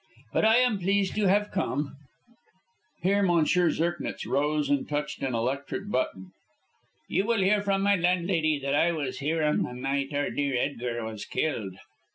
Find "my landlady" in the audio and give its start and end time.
7.83-8.57